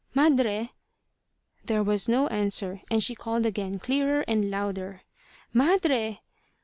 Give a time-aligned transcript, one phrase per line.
[0.15, 0.71] "Madre!"
[1.65, 5.01] There was no answer, and she called again, clearer and louder.
[5.53, 6.21] "Ma dre!"